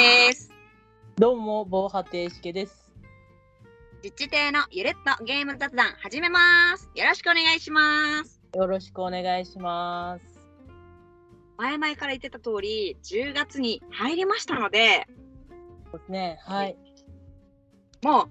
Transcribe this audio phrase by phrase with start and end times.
[0.00, 0.50] です。
[1.16, 2.90] どうも、防波堤しけです。
[4.02, 6.88] 実地亭のゆるっとゲーム雑談始めます。
[6.94, 8.40] よろしくお願いします。
[8.54, 10.24] よろしくお願いします。
[11.58, 15.06] 前々から言ってた通り、10月に入りましたので、
[15.90, 16.40] そうですね。
[16.46, 16.78] はい。
[18.02, 18.28] もう、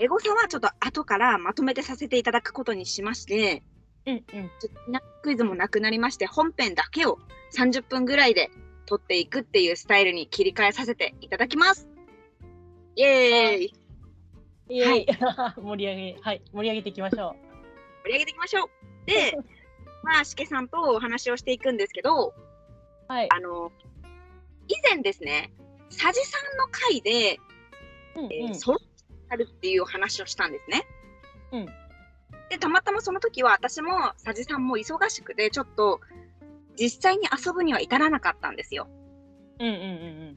[0.00, 3.62] エゴサはちょっと後からまとめてさせていただくことにしまして、
[4.06, 4.50] うんうん。
[5.22, 7.20] クイズもなくなりまして、本編だけを
[7.56, 8.50] 30分ぐらいで
[8.86, 11.88] 撮っていくっていうスタイルに切り替えさせていただきます。
[12.96, 13.74] イエーイ
[14.68, 15.06] イエイ、
[15.60, 17.36] 盛り上げ、はい、盛り上げていきましょ
[18.04, 18.70] 盛り上げていきましょう。
[19.06, 19.38] で、
[20.02, 22.32] まあ、しけさんとお話をしていくんですけど、う。
[23.08, 23.28] はい。
[23.30, 23.72] あの、
[24.68, 25.52] 以前ですね、
[25.90, 27.38] 佐治さんの回で、
[28.14, 28.78] うんえーうんソロ
[29.28, 30.86] あるっていうお話をしたんですね。
[31.52, 31.66] うん
[32.50, 36.00] で、たまたまその時は私も佐治さんも忙しくて、ちょっと
[36.82, 38.88] 実際に遊ぶには至らなかったんですよ。
[39.60, 40.36] うんうんうん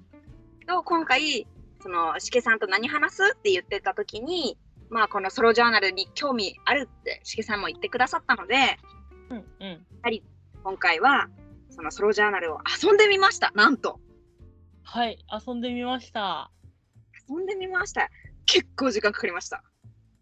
[0.59, 1.47] けど、今回、
[1.81, 4.55] その、しけさんと何話すって言ってた時に、
[4.91, 8.77] まあ、このソロジャーナルに興味あるってしけさんも言ってくださったので、
[9.31, 9.37] うん。
[9.37, 9.85] うんうん。
[10.63, 11.29] 今回は、
[11.71, 13.51] そのソロジャーナルを遊んでみました。
[13.55, 13.99] なんと。
[14.83, 15.17] はい、
[15.47, 16.51] 遊んでみました。
[17.27, 18.11] 遊んでみました。
[18.45, 19.63] 結構時間かかりました。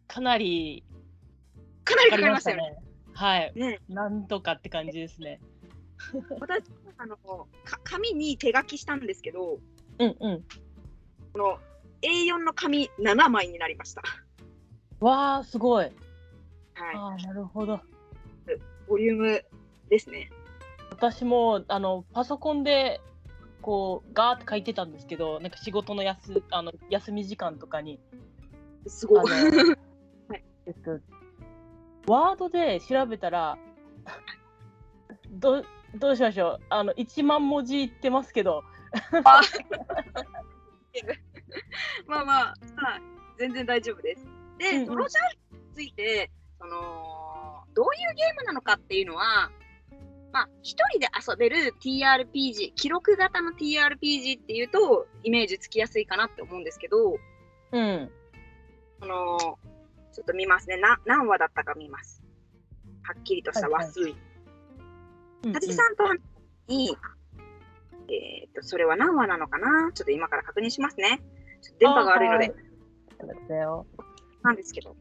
[0.08, 0.86] かなり
[1.84, 2.70] かなりかかりましたよね。
[2.72, 2.78] ね。
[3.14, 3.52] はい。
[3.56, 5.42] ねなんとかって感じですね。
[6.40, 6.64] 私
[6.98, 9.60] あのか紙に手書きしたんですけど、
[10.00, 10.44] うんうん。
[12.02, 14.02] A4 の紙7枚になりました。
[15.00, 15.86] わあ、すごい。
[16.76, 17.24] はい。
[17.24, 17.80] なるほど。
[18.88, 19.46] ボリューム
[19.90, 20.30] ですね。
[20.92, 23.02] 私もあのパソコンで
[23.62, 28.00] こうガーって書いてたんですけど、なんか仕事のやすあの休み時間とかに
[28.88, 29.26] すごい。
[30.30, 31.00] はいえっと、
[32.08, 33.58] ワードで調べたら、
[35.30, 35.64] ど
[35.96, 36.66] どうしましょう？
[36.70, 38.64] あの、1万文字いってますけど、
[39.24, 39.42] あ
[42.08, 42.54] まあまあ、は
[42.98, 43.02] い、
[43.38, 44.26] 全然大丈夫です。
[44.58, 45.24] で、うんうんソロジャー
[45.56, 49.52] ルについて、その、どういうゲームなのかっていうのは、
[50.32, 57.18] まあ、一人で遊べる TRPG、記録型の TRPG っていうと、イメージつきやすいかなって思うんですけど、
[57.72, 58.12] うん、
[59.00, 59.60] その、
[60.12, 60.78] ちょっと見ますね。
[60.78, 62.24] な何話だったか見ます。
[63.04, 64.02] はっきりとした話数。
[64.02, 64.18] うんは
[65.60, 66.20] じさんと話
[66.68, 66.96] に、
[68.10, 69.92] えっ、と、それは何話なのかな？
[69.94, 71.22] ちょっと今から確認しますね。
[71.62, 72.54] ちょっと電波が悪いので、
[73.20, 73.86] そうですよ。
[74.44, 74.92] なんですけど。
[74.92, 74.94] い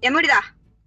[0.00, 0.40] や、無理だ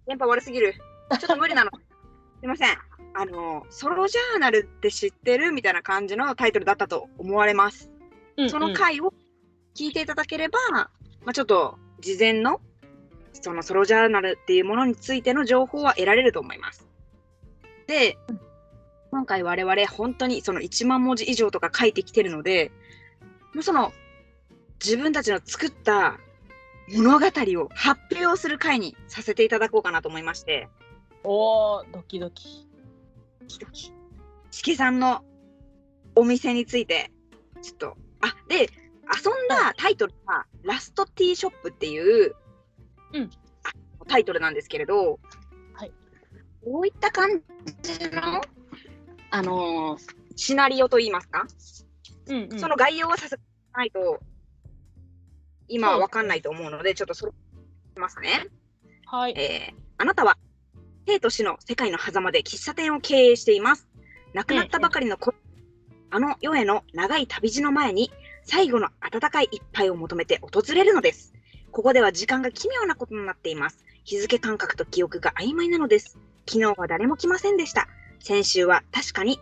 [0.06, 0.74] 電波悪すぎる。
[1.18, 1.70] ちょっと無理なの。
[2.40, 2.78] すいません。
[3.14, 5.52] あの、ソロジャーナルって知ってる？
[5.52, 7.90] みたいな感じのタイトルだったと思われます。
[8.36, 9.12] うんその回を
[9.74, 10.90] 聞いていただければ、ま
[11.26, 12.60] あ、ちょっと事前の
[13.32, 16.88] そのソロジャーナルっていうものについての情報は得られると思います。
[17.86, 18.16] で、
[19.10, 22.70] 今回我々本当にその1万文字以上とか書いてきてるので、
[23.54, 23.92] もうその
[24.84, 26.18] 自分たちの作った
[26.90, 30.68] 物語を発表する回にさせていただこうかなと思いまして、
[31.24, 32.66] おー、ドキドキ。
[33.40, 33.92] ドキドキ。
[34.50, 35.24] しけさんの
[36.14, 37.10] お店について、
[37.60, 42.34] ちょっと、あ、で、遊んだタイトルが、ラストティーショップっていう、
[43.12, 43.30] うん
[43.64, 45.18] あタイトルなんですけれど、
[45.74, 45.92] はい。
[46.64, 47.42] こういった感
[47.82, 48.40] じの、
[49.30, 51.48] あのーシナリオといいますか、
[52.28, 53.36] うんうん、その概要をさせ
[53.72, 54.20] ないと、
[55.66, 57.32] 今はわかんないと思うので、ちょっとそれ、
[57.96, 58.46] ますね。
[59.06, 59.34] はい。
[59.36, 60.38] えーあなたは
[61.06, 63.88] 生と死の世界の狭間で喫茶店を経営しています。
[64.32, 65.34] 亡くなったばかりの子、
[66.10, 68.12] あの世への長い旅路の前に
[68.44, 71.34] 最後の温かい一杯を求めて訪れるのです。
[71.72, 73.84] ここでは時間が奇妙なことになっています。
[74.04, 76.16] 日付感覚と記憶が曖昧なのです。
[76.46, 77.88] 昨日は誰も来ませんでした。
[78.20, 79.40] 先週は確かに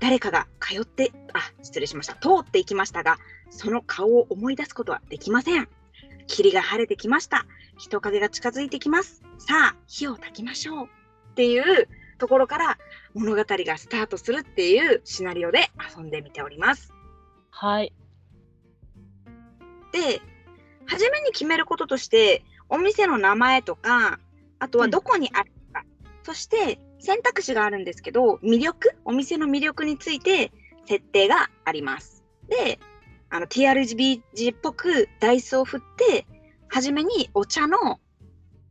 [0.00, 2.14] 誰かが通って、あ、失礼しました。
[2.14, 3.18] 通っていきましたが、
[3.50, 5.68] その顔を思い出すことはできません。
[6.26, 7.46] 霧が晴れてきました。
[7.76, 9.22] 人影が近づいてきます。
[9.38, 10.86] さあ、火を焚きましょう。
[10.86, 11.88] っていう
[12.18, 12.78] ところから
[13.14, 16.92] 物語がスタートするっていうシナリオで遊んでみております。
[17.50, 17.92] はい。
[19.92, 20.22] で、
[20.86, 24.18] 初めに決めることとして、お店の名前とか、
[24.58, 25.84] あとはどこにあるか、
[26.22, 30.52] そして選択肢があるんですけど、魅力、お店の魅力について
[30.86, 32.24] 設定があります。
[32.48, 32.78] で、
[33.30, 36.26] あの TRGBG っぽくダイスを振って、
[36.68, 38.00] 初めにお茶の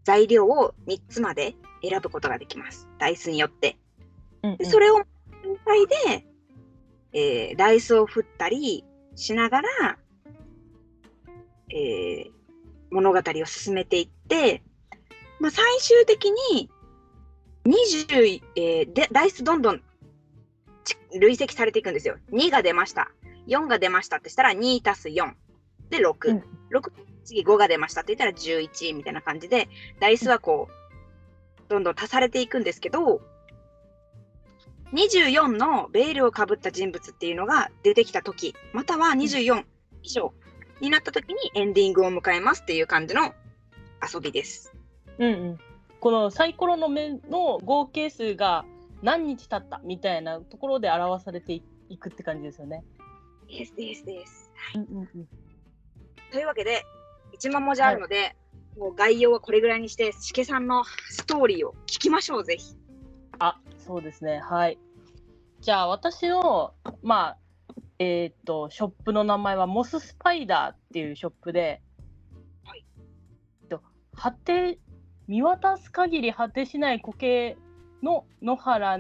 [0.03, 2.87] 材料を3つまで選ぶことができます。
[2.99, 3.77] ダイスによって。
[4.43, 5.01] うんうんでそれを
[5.43, 6.25] 全体で、
[7.13, 8.85] えーダイスを振ったり
[9.15, 9.97] しながら、
[11.69, 12.39] えー
[12.91, 14.63] 物語を進めていって、
[15.39, 16.69] まあ、最終的に
[17.65, 19.81] 20、えーでダイスどんどん
[20.83, 22.17] ち累積されていくんですよ。
[22.31, 23.11] 2が出ました。
[23.47, 25.33] 4が出ましたってしたら2足す4
[25.89, 26.91] で6、うん6
[27.23, 29.69] 次5が出ましたって言ったら11みたいな感じで
[29.99, 33.21] ダイスはこうどんどん足されていくんですけど
[34.93, 39.63] 24のベールをかぶった人物っていうのが出てきた時または24
[40.01, 40.33] 以上
[40.81, 43.33] になった時にエンディングを迎えますっていう感じの
[44.01, 44.73] 遊びです。
[45.19, 45.59] うんうん、
[45.99, 48.65] このサイコロの目の合計数が
[49.01, 52.83] 何日経ったみたいなところで表されていくって感じですよね。
[53.47, 54.51] ですですです。
[54.75, 55.27] うんうんうん、
[56.31, 56.85] というわけで
[57.37, 58.35] 1万文字あるので、
[58.77, 62.75] もう概要はこれぐらいにしてしけさんのストーリーを聞きましょうぜひ。
[63.39, 64.77] あそうですねはい。
[65.61, 67.37] じゃあ私のまあ
[67.97, 71.81] えーっとショップの名前はモススパイダーっていうショップで、
[72.63, 72.85] はい
[73.69, 73.81] と
[74.15, 74.79] 果て
[75.29, 77.55] 見渡す限り果てしない苔
[78.01, 78.97] の野原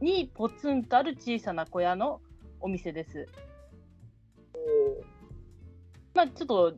[0.00, 2.22] にポツンとある小さな小屋の
[2.62, 3.28] お店です。
[6.14, 6.74] まあちょっと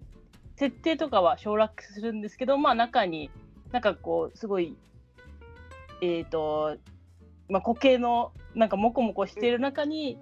[0.56, 3.30] 設定とかは省略するんですけど、まあ中に
[3.70, 4.76] なんかこうすごい
[6.02, 6.76] えっ、と
[7.48, 10.18] まあ固形のなんかモコモコしている中に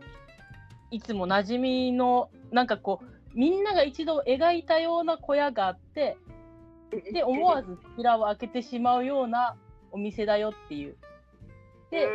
[0.90, 6.18] いつも馴染みのなんかこうみんなが一度描いたような小屋があって
[7.12, 9.56] で思わず扉を開けてしまうような
[9.90, 10.96] お店だよっていう。
[11.90, 12.08] で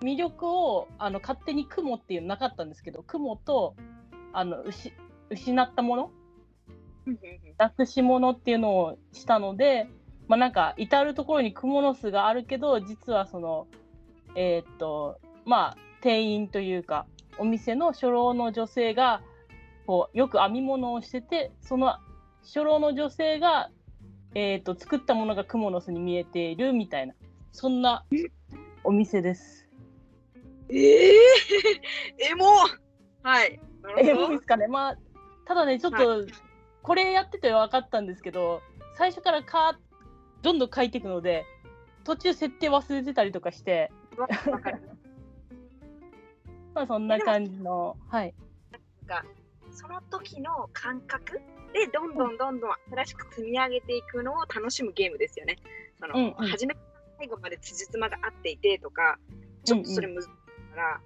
[0.00, 3.74] 魅力をあの勝手に雲っていうのなかったんですけど雲と
[4.32, 4.92] あの失
[5.30, 6.10] 失ったもの
[7.06, 7.18] うん
[7.58, 9.88] なくし物っていうのをしたので、
[10.28, 13.66] まあ、なんか至る所にクモの巣があるけど実はその
[14.36, 17.06] えーっとまあ店員というか
[17.38, 19.22] お店の初老の女性が
[19.86, 21.96] こうよく編み物をしててその
[22.44, 23.70] 初老の女性が、
[24.34, 27.14] えーっと作ったものがクモの巣に見えているみたいな
[27.52, 28.04] そんな
[28.82, 29.68] お店です。
[30.68, 32.46] ええー、エモ
[33.22, 33.60] はい。
[33.82, 34.98] なえるほどいいですかねまあ
[35.44, 36.26] ただねちょっと
[36.82, 38.60] これやってて分かったんですけど
[38.96, 41.44] 最初からかーどんどん書いていくので
[42.04, 43.92] 途中設定忘れてたりとかして。
[46.74, 48.34] まあそんな感じのはい
[48.72, 49.24] なんか
[49.70, 51.40] その時の感覚
[51.74, 55.58] でどんどんどんどん新しく積み上げていくのを楽しむゲームですよね。
[56.00, 56.48] その、うんうん。
[56.48, 56.86] 初めから
[57.18, 59.18] 最後まで辻褄が合っていてとか、
[59.64, 60.34] ちょっとそれ難しいか
[60.76, 61.00] ら、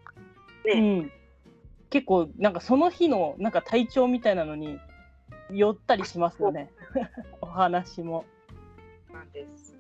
[0.74, 1.12] うん、
[1.88, 4.78] 結構なんかその日のなんか体調みたいなのに
[5.50, 6.70] 寄ったりしますよね。
[7.40, 8.26] お話も。
[9.10, 9.74] なんです。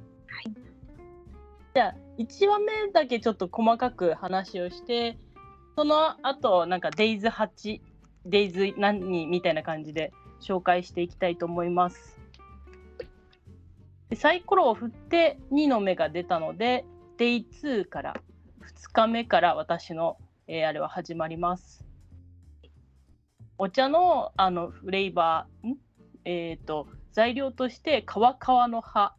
[1.74, 5.18] じゃあ1話目だけちょっと細かく話をして
[5.76, 7.80] その後なんか Days8
[8.26, 12.18] Days 何みたいな感じで紹介していきたいと思います。
[14.10, 16.84] でサイコロを振って2の目が出たので
[17.18, 18.14] Day2 から
[18.62, 21.84] 2日目から私の、えーあれは始まります。
[23.58, 25.76] お茶のあのフレーバーん？
[26.24, 29.14] えー、と材料として川川の葉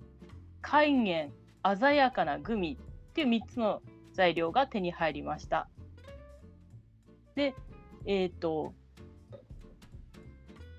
[0.61, 1.31] 海塩
[1.77, 3.81] 鮮やかなグミっていう3つの
[4.13, 5.69] 材料が手に入りました。
[7.35, 7.55] で、
[8.05, 8.73] えっ、と、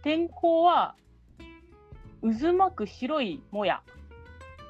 [0.02, 0.94] 天候は
[2.22, 3.82] 渦巻く白いもや。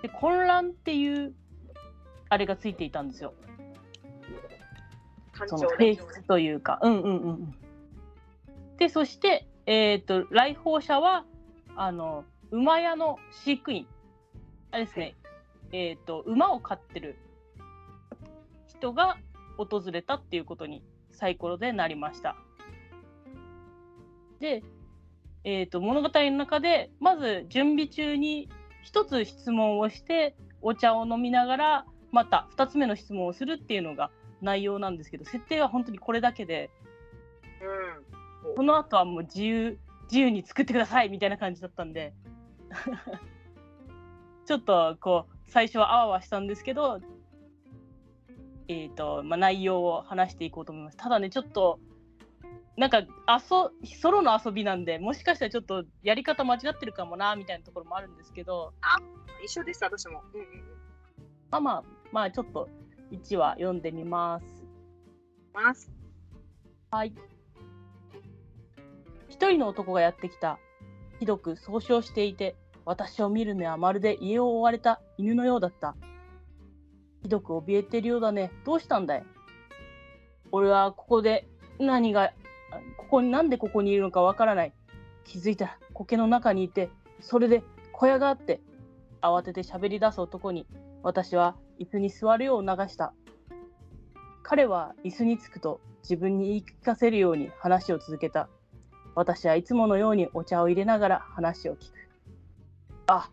[0.03, 1.35] で、混乱っていう
[2.29, 3.35] あれがついていたんですよ。
[5.33, 6.79] 感その性質というか。
[6.83, 7.55] うんうんうんうん。
[8.77, 11.25] で、そして、えっ、と、来訪者は、
[11.77, 13.87] あの、馬屋の飼育員。
[14.71, 15.17] あれですね、
[15.73, 17.17] えっ、と、馬を飼ってる
[18.69, 19.19] 人が
[19.57, 22.37] 訪れたっていうことにサイコロでなりました。
[24.39, 24.63] で、
[25.45, 28.49] えっ、と、物語の中で、まず準備中に
[28.83, 34.11] 一つ質問をして、お茶を飲みながら、また二つ目の質問をするっていうのが
[34.43, 36.71] 内容なんですけど、設定は本当にこれだけで、
[37.63, 38.55] うん。
[38.57, 39.79] この後はもう自由
[40.11, 42.13] 自由に作ってくださいみたいな感じだったんで
[44.45, 47.01] ちょっとこう最初はあわあわしたんですけど
[48.69, 51.79] えっ、とまあ内容を話していこうと思いますただねちょっと
[52.77, 53.07] なんか遊
[54.01, 58.73] ソロの遊びなんでもしかしたらちょっとやり方間違ってるかもなみたいなところもあるんですけど
[59.45, 60.23] 一緒です、私も。
[60.35, 60.65] うんうんうん。
[61.51, 62.69] まあまあまあちょっと
[63.11, 64.61] 1話読んでみます
[65.53, 65.91] ます。
[66.91, 67.15] はい。
[69.29, 70.59] 一人の男がやってきた。
[71.19, 75.97] ひどく総称していて、私を見る目はまるで家を追われた犬のようだった。
[77.23, 78.53] ひどく怯えてるようだね。
[78.65, 79.25] どうしたんだい?
[80.53, 81.49] 俺はここで
[81.79, 82.33] 何が、あ
[82.97, 84.73] ここに、なんでここにいるのかわからない。
[85.25, 87.63] 気づいたら苔の中にいて、それで
[87.93, 88.61] 小屋があって、
[89.21, 90.67] 慌てて喋り出す男に、
[91.03, 93.13] 私は椅子に座るよう促した。
[94.43, 98.49] 彼は椅子につくと自分に言い聞かせるように話を続けた。
[99.15, 102.09] 私はいつものようにお茶を入れながら話を聞く。
[103.07, 103.31] あ、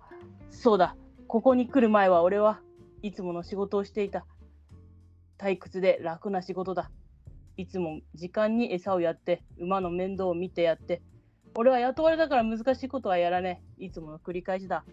[0.49, 0.95] そうだ。
[1.27, 2.61] ここに来る前は俺は
[3.01, 4.25] いつもの仕事をしていた。
[5.37, 6.91] 退屈で楽な仕事だ。
[7.57, 11.01] いつも時間に餌をやって、馬の面倒を見てやって、
[11.55, 13.85] 俺は雇われだから難しいことはやらねえ。
[13.85, 14.85] いつもの繰り返しだ。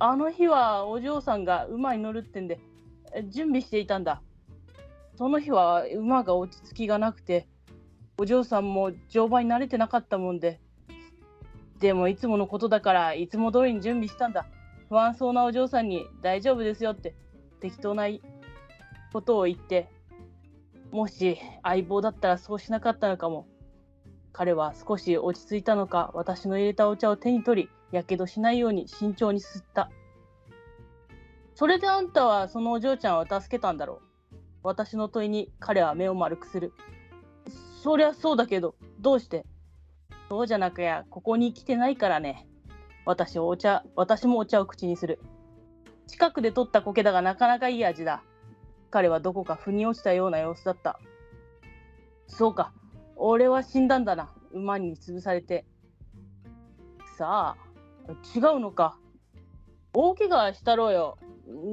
[0.00, 2.58] あの日はお嬢さんが馬に乗るってんで、
[3.28, 4.22] 準備していたんだ。
[5.16, 7.46] その日は馬が落ち着きがなくて、
[8.18, 10.60] お嬢さんも乗馬に慣れてなかったもんで、
[11.78, 14.46] でもいつものことだからいつも通りに準備したんだ。
[14.88, 17.14] 不安そうなお嬢さんに大丈夫ですよって
[17.60, 18.08] 適当な
[19.12, 19.88] ことを言って、
[20.92, 23.48] もし相棒だったらそうしなかったのかも。
[24.34, 29.90] 彼は少し落ち着いたのか、私の入れたお茶を手に取り、やけどしないように慎重にすった。
[31.54, 34.00] それであんたはそのお嬢ちゃんを助けたんだろ
[34.32, 34.36] う。
[34.62, 36.72] 私の問いに彼は目を丸くする。
[37.82, 39.44] そりゃそうだけど、どうして？
[40.28, 42.46] そうじゃなくや、ここに来てないからね。
[43.04, 45.20] 私お茶、私もお茶を口にする。
[46.06, 48.22] 近くで取った苔だがなかなかいい味だ。
[48.92, 51.00] 彼はどこか腑に落ちたような様子だった。
[52.26, 52.74] そうか、
[53.16, 55.64] 俺は死んだんだな、馬に潰されて。
[57.16, 58.98] さあ、違うのか。
[59.94, 61.18] 大怪我したろうよ。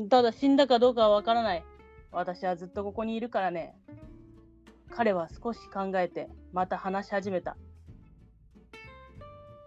[0.10, 1.66] ただ死んだかどうかはわからない。
[2.14, 3.76] 私はずっとここにいるからね。
[4.90, 7.58] 彼は少し考えて、また話し始めた。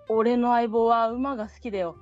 [0.09, 1.97] 俺の相棒は馬が好きだよ。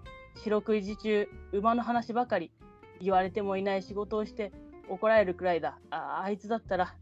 [0.45, 2.52] 四六時中、馬の話ばかり。
[3.00, 4.52] 言われてもいない仕事をして
[4.90, 5.78] 怒られるくらいだ。
[5.90, 6.94] ああいつだったら、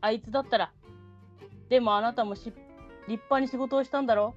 [0.00, 0.72] あいつだったら。
[1.68, 2.52] でもあなたも立
[3.08, 4.34] 派に仕事をしたんだろ？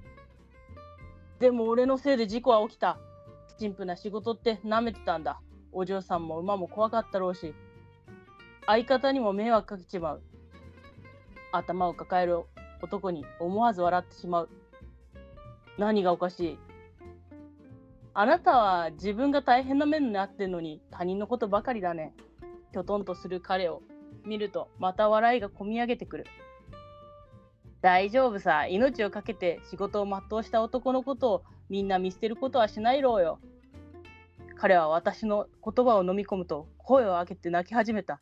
[1.38, 2.98] でも俺のせいで事故は起きた。
[3.58, 5.40] 陳腐な仕事って舐めてたんだ。
[5.70, 7.54] お嬢さんも馬も怖かったろうし。
[8.66, 10.22] 相方にも迷惑かけちまう。
[11.52, 12.40] 頭を抱える
[12.82, 14.48] 男に思わず笑ってしまう。
[15.76, 16.58] 何がおかしい？
[18.14, 22.14] あなたは自分が大変な目になってんのに他人のことばかりだね。
[22.74, 23.82] きょとんとする彼を
[24.26, 26.26] 見るとまた笑いがこみ上げてくる。
[27.82, 33.38] 大丈夫さ、命を懸けて仕事を全うした男のことをみんな見捨てることはしないろうよ。
[34.56, 38.20] 彼は私の言葉を飲み込むと声を上げて泣き始めた。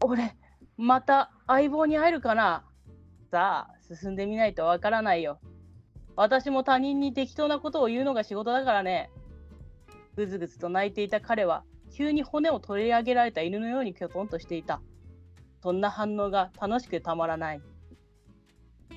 [0.00, 0.34] 俺、
[0.78, 2.64] また相棒に会えるかな
[3.30, 5.40] さあ、進んでみないとわからないよ。
[6.14, 9.10] 私も他人に適当なことを言うのが仕事だからね。
[10.16, 11.62] ぐずぐずと泣いていた彼は、
[11.96, 14.82] 急に骨を取り上げられた犬のようにきょとんとしていた。
[15.62, 17.62] そんな反応が楽しくたまらない。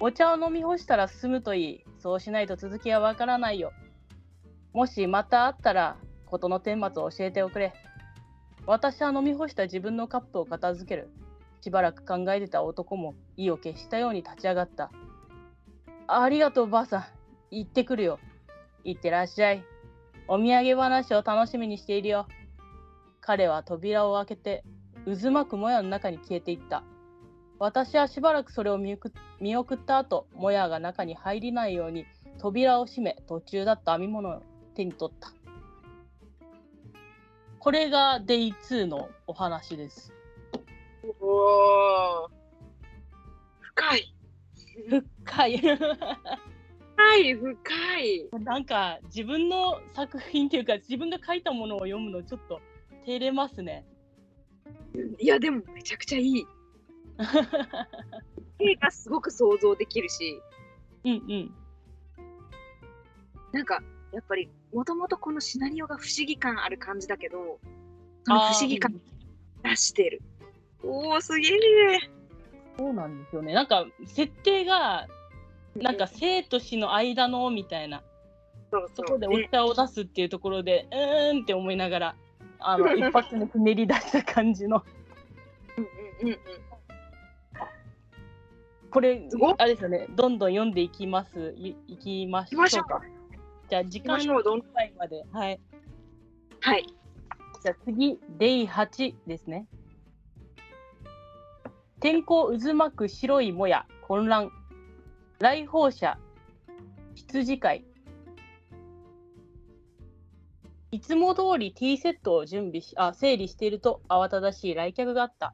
[0.02, 1.86] お茶を飲み干したら進むといい。
[2.00, 3.72] そうしないと続きはわからないよ。
[4.74, 7.74] もしまた会ったら、事の顛末を教えておくれ。
[8.66, 11.10] 私は飲み干した自分のカップを片付ける。
[11.62, 14.92] しばらく考えてた男も意を決したように立ち上がった。
[16.06, 17.06] ありがとう、ばあさん。
[17.50, 18.20] 行ってくるよ。
[18.84, 19.64] 行ってらっしゃい。
[20.28, 22.28] お土産話を楽しみにしているよ。
[23.22, 24.64] 彼は扉を開けて、
[25.06, 26.84] 渦巻くもやの中に消えていった。
[27.60, 32.06] 私はしばらくそれを見送った後、もやが中に入りないように
[32.40, 34.42] 扉を閉め、途中だった編み物を
[34.76, 35.34] 手に取った。
[37.60, 40.14] これが Day2 のお話です。
[41.20, 42.30] お
[43.62, 44.16] 深い。
[44.88, 45.58] 深い。
[45.58, 48.30] 深い、深い。
[48.44, 52.62] なんか自分の作品っていうか自分が書いたものを読むのちょっと
[53.06, 53.86] 照れますね。
[55.20, 56.48] いやでもめちゃくちゃいい。
[58.60, 60.42] 絵がすごく想像できるし。
[61.06, 61.56] うんうん。
[63.52, 67.60] なんかやっぱりもともとこのシナリオが不思議感ある感じだけど
[68.26, 69.00] その不思議感
[69.64, 70.22] 出してる。
[70.84, 72.00] おお、すげえ。
[72.78, 73.54] そうなんですよね。
[73.54, 75.08] なんか、設定が、
[75.76, 78.02] なんか生と死の間のみたいな、
[78.72, 82.16] そうそこでお茶を出すっていうところで、うーんって思いながら、
[82.60, 84.84] あの 一発でひねり出した感じの。
[85.78, 86.40] うんうんうん
[88.92, 89.22] これ、
[89.60, 91.54] あれですよね、どんどん読んでいきます。
[91.56, 93.00] いいきましょうか。
[93.70, 95.24] じゃあ、時間のどのくらいまで。
[95.32, 95.60] はい。
[96.60, 96.88] はい。
[97.62, 99.68] じゃあ次、デイ8ですね。
[102.00, 104.50] 天候渦巻く白いもや混乱
[105.40, 106.18] 来訪者
[107.14, 107.86] 羊飼い
[110.92, 115.54] いつも通りティーセットを準備しあ整理していると慌ただしい来客があった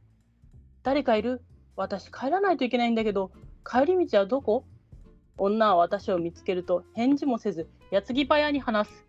[0.84, 1.42] 誰かいる？
[1.76, 3.32] 私帰らないといけないんだけど
[3.70, 4.64] 帰り道はどこ？
[5.38, 9.06] 女は私を見つけると返事もせず矢継ぎ早に話す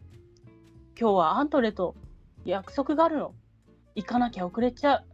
[0.99, 1.95] 今日はアントレと
[2.45, 3.35] 約束があるの
[3.95, 5.05] 行かなきゃ遅れちゃう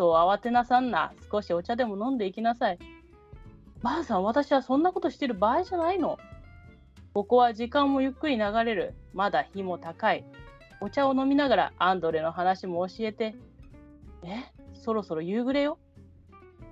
[0.00, 1.12] そう慌てなさんな。
[1.28, 2.78] 少しお茶でも飲んでいきなさい。
[3.82, 6.18] ばあさん、私はそんなことしてる場合じゃないの。
[7.14, 8.94] ここは時間もゆっくり流れる。
[9.12, 10.24] まだ日も高い。
[10.80, 13.34] お茶を飲みながらアンドレの話も教えて。
[14.22, 14.44] え？
[14.74, 15.78] そろそろ夕暮れよ？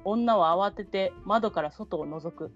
[0.04, 2.52] 女は慌てて窓から外を覗く。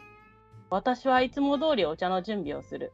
[0.69, 2.93] 私はいつも通りお茶の準備をする。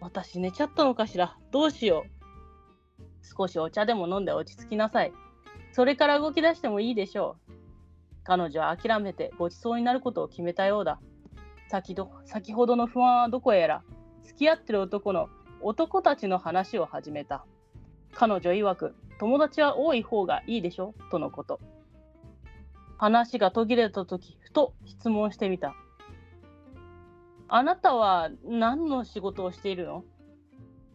[0.00, 1.36] 私寝ちゃったのかしら？
[1.52, 3.04] どうしよう？
[3.22, 5.12] 少しお茶でも飲んで落ち着きなさい。
[5.72, 7.52] それから動き出してもいいでしょう。
[8.24, 10.98] 彼女は諦めてごちそうになることを決めたようだ。
[11.68, 13.82] 先ど先ほどの不安はどこへやら、
[14.22, 15.28] 付き合ってる男の
[15.60, 17.44] 男たちの話を始めた。
[18.14, 21.60] 彼女曰く、友達は多い方がいいでしょとのこと。
[22.96, 25.74] 話が途切れた時、ふと質問してみた。
[27.48, 30.04] あなたは何の仕事をしているの？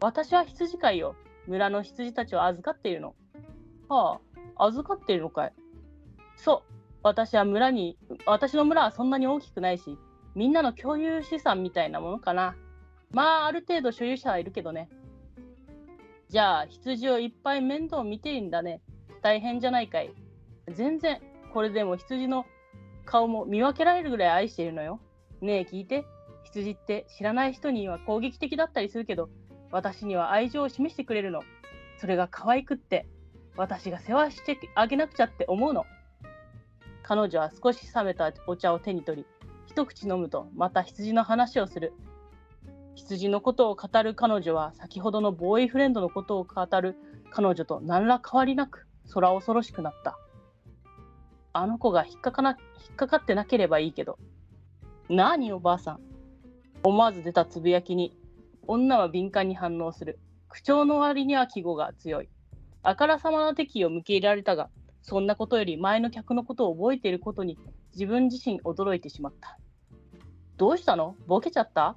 [0.00, 1.14] 私は羊飼いよ。
[1.46, 3.14] 村の羊たちを預かっているの。
[3.88, 4.20] は
[4.56, 5.52] あ、預かっているのかい？
[6.36, 6.72] そう、
[7.02, 9.98] 私は村に、私の村はそんなに大きくないし、
[10.40, 12.56] みんなの共有資産みたいなものかな。
[13.10, 14.88] まあ、ある程度所有者はいるけどね。
[16.30, 18.80] じゃあ、羊をいっぱい面倒見ているんだね。
[19.20, 20.14] 大変じゃないかい。
[20.72, 21.20] 全然、
[21.52, 22.46] これでも羊の
[23.04, 24.98] 顔も見分けられるぐらい愛しているのよ。
[25.42, 26.06] ねえ、聞いて。
[26.44, 29.28] 羊って知らない人には攻撃的だったりするけど、
[29.70, 31.42] 私には愛情を示してくれるの。
[31.98, 33.06] それが可愛くって、
[33.58, 35.84] 私が世話してあげなくちゃって思うの。
[37.02, 39.39] 彼女は少し冷めたお茶を手に取り、
[39.70, 41.92] 一口飲むとまた羊の話をする。
[42.96, 46.96] 羊のことを語る彼女は先ほどのボーイフレンドのことを語る
[47.30, 50.18] 彼女と何ら変わりなく空恐ろしくなった。
[51.52, 54.18] あの子が引っかかな引っかかってなければいいけど。
[55.08, 56.00] 何おばあさん。
[56.82, 58.18] 思わず出たつぶやきに
[58.66, 60.18] 女は敏感に反応する。
[60.48, 62.28] 口調の割には季語が強い。
[62.82, 64.68] あからさまな敵意を向け入れられたが、
[65.02, 67.58] そんなことより前の客のことを覚えていることに
[67.92, 69.58] 自分自身驚いてしまった。
[70.56, 71.16] どうしたの？
[71.26, 71.96] ボケちゃった？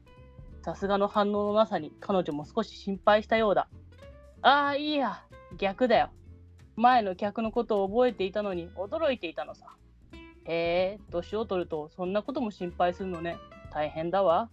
[0.61, 3.67] さすがの反応のなさに彼女も少し心配したようだ。
[4.41, 5.23] ああ、いいや、
[5.57, 6.09] 逆だよ。
[6.75, 9.67] 前の客のことを覚えていたのに驚いていたのさ。
[10.45, 13.37] へえ、年を取るとそんなことも心配するのね。
[13.71, 14.49] 大変だわ。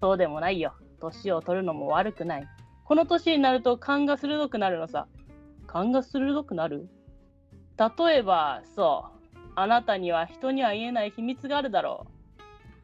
[0.00, 0.74] そうでもないよ。
[1.00, 2.48] 年を取るのも悪くない。
[2.84, 5.08] この年になると勘が鋭くなるのさ。
[5.66, 6.88] 勘が鋭くなる？
[7.78, 9.16] 例えば、そう。
[9.58, 12.06] あなたには人には言えない秘密があるだろ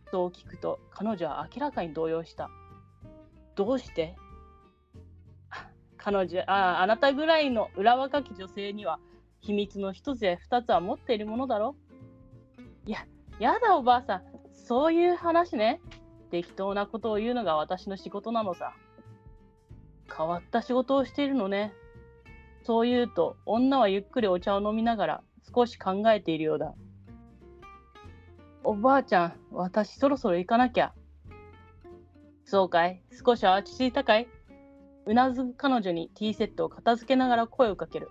[0.07, 0.11] う。
[0.11, 2.49] そう聞くと彼女は明らかに動揺した。
[3.55, 4.17] どうして？
[5.99, 8.99] 彼女ああなたぐらいの裏若き女性には
[9.41, 11.77] 秘密の一つや二つは持っているものだろ
[12.87, 13.07] いや、
[13.39, 14.23] やだおばあさん。
[14.53, 15.81] そういう話ね。
[16.31, 18.73] 適当なことを言うのが私の仕事なのさ。
[20.17, 21.75] 変わった仕事をしているのね。
[22.65, 25.23] そう言うと、女はゆっくりお茶を飲みながら
[25.55, 26.75] 少し考えているようだ。
[28.65, 30.95] おばあちゃん、私そろそろ行かなきゃ。
[32.45, 33.03] そうかい？
[33.13, 34.29] 少しは落ち着いたかい？
[35.07, 38.11] うなずく彼女にティーセットを片付けながら声をかける。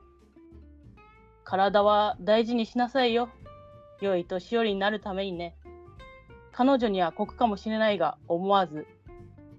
[1.43, 3.29] 体は大事にしなさいよ。
[4.01, 5.55] 良い年寄りになるためにね。
[6.51, 8.85] 彼女には酷かもしれないが、思わず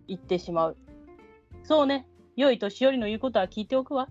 [0.08, 0.76] 言ってしまう。
[1.64, 4.08] そうね、良い年寄りの言うことは聞いておくわ。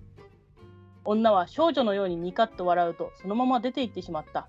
[1.04, 4.48] 女は少女のようにニカッと笑うと、そのまま出て行ってしまった。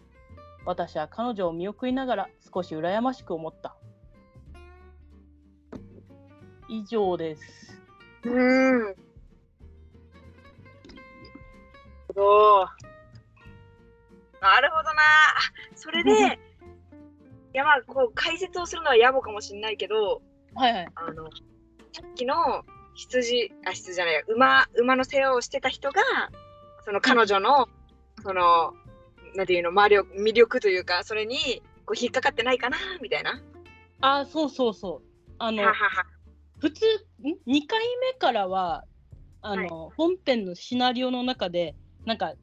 [0.65, 3.75] 私は彼女を見送りながら少し羨ましく思った。
[6.69, 7.83] 以上です。
[8.25, 8.95] うん。
[12.15, 12.67] お
[14.41, 15.03] なるほどな。
[15.75, 16.11] それで、
[17.55, 20.23] いやまあこう解説をするのは野暮かもしれないけど、
[20.55, 21.25] はいはい、あの
[21.93, 26.03] さっきの羊あ羊じゃない馬馬の世話をしてた人が
[26.85, 27.69] その彼女の、
[28.23, 28.75] その
[29.35, 33.41] なんていうの魅力魅力というかそれにこう引っかかってないかなみたいな。
[34.01, 35.33] あそうそうそう。
[35.39, 35.63] あの
[36.59, 36.85] 普通
[37.23, 38.85] 2回目からは
[39.41, 42.35] あの、はい、本編のシナリオの中でなんか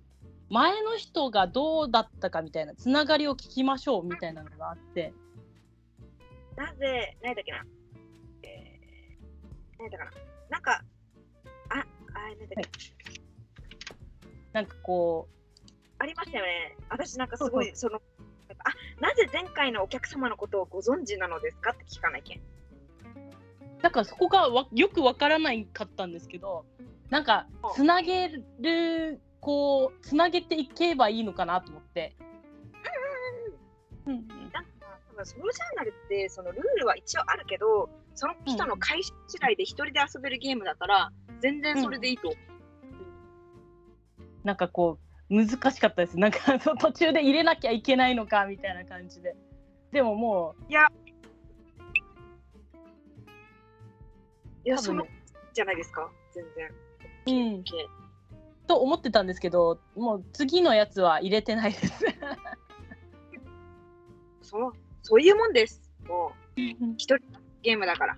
[0.49, 5.13] 前の人がどうだったかみたいなつながりを聞きましょうみたいなのがあって。
[6.55, 7.63] なぜ何だっけな。
[8.43, 10.11] えー、何だかな。
[10.49, 10.71] なんか
[11.69, 12.98] ああ何だっけ、はい、
[14.53, 15.39] なんかこう
[15.99, 16.75] ありましたよね。
[16.89, 18.01] 私なんかすごいその
[18.49, 22.41] あなぜ前回のお客様のことをご存知なのですかって聞かないけん。
[23.81, 26.65] だからそこがわよくわからないかったんですけど
[27.09, 32.15] なんかつなげるこうつなげていけばいいのかなと思って。
[34.05, 34.63] うんうん、なんか
[35.11, 42.31] 多分ソロジャーナルってそのルールは一応あるけどその人の開始次第で一人で遊べるゲームだから、全然それでいいと、う。
[42.31, 42.35] ん、
[44.43, 44.99] なんかこ
[45.29, 46.17] う難しかったです。
[46.17, 49.35] なんか 途中で入れなきゃいけないのかみたいな感じで。
[49.91, 50.87] でももいや、
[54.65, 55.07] いや、多分その、
[55.53, 56.71] じゃないですか、全然。
[57.27, 57.63] ううん。
[58.67, 62.05] と思ってたんですけどもう次のやつは入れてないです。
[64.41, 65.91] そう、そういうもんです。
[66.07, 66.59] もう、
[66.97, 67.17] 一人
[67.61, 68.17] ゲームだから。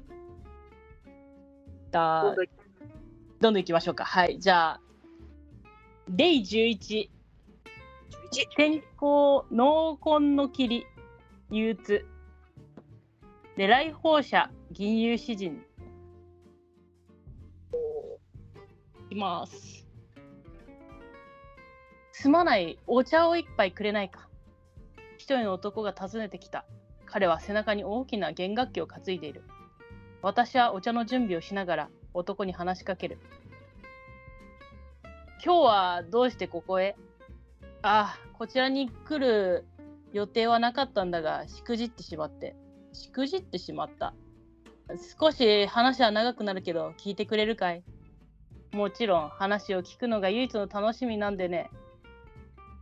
[1.92, 2.52] じゃあどんどんど
[3.52, 4.06] んどんいきましょうか。
[4.06, 4.40] はい。
[4.40, 4.82] じゃあ
[6.10, 7.10] 例11
[8.32, 8.56] 11。
[8.56, 10.86] 天候濃紺の霧
[11.50, 12.06] 憂鬱。
[13.58, 15.62] 狙い放射銀融詩人。
[19.10, 19.86] いきます。
[22.14, 24.28] すまないお茶を一杯くれないか。
[25.18, 26.66] 一人の男が訪ねてきた。
[27.06, 29.44] 彼は背中に大きな弦楽器を担いでいる。
[30.22, 33.20] 私はお茶の準備をしながら男に話しかける
[35.44, 36.96] 今日はどうしてここへ？
[37.82, 39.66] あこちらに来る
[40.14, 42.56] 予定はなかったんだがしくじってしまって。
[42.94, 44.14] しくじってしまった。
[45.20, 47.84] 少し話は長くなるけど聞いてくれるかい？
[48.72, 51.72] もちろん話を聞くのが唯一の楽しみなんでね。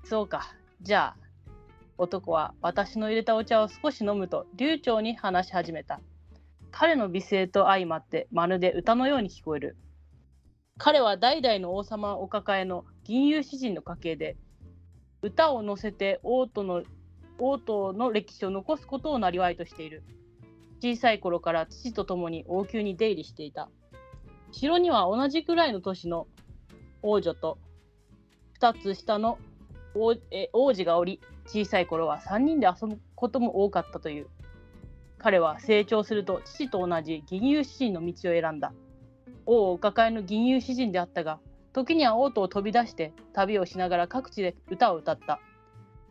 [0.04, 0.54] そうか。
[0.82, 1.52] じゃあ
[1.98, 6.02] 男は私の入れたお茶を少し飲むと流暢に話し始めた。
[6.72, 9.78] 彼の美声と相まってまるで歌のように聞こえる。
[10.80, 14.38] 彼は代々の王様お抱えの銀融詩人の家系で
[15.22, 16.84] 歌を乗せて王都の
[17.38, 20.04] 王都の歴史を残すことを生りわいとしている。
[20.82, 23.70] 小さい頃から父と共に王宮に出入りしていた。
[24.54, 26.28] 城には同じくらいの年の
[27.02, 27.60] 王女と
[28.62, 29.38] 2つ下の
[29.96, 34.28] 王え王子がおり小さい頃は3人で遊ぶことも多かったという。
[35.18, 38.72] 彼は成長すると父と同じ銀融詩人の道を選んだ。
[39.50, 41.40] 王をお抱えの銀融詩人であったが
[41.74, 45.40] 時には王都を飛び出して旅をしながら各地で歌を歌った。